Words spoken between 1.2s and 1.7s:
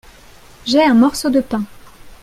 de pain.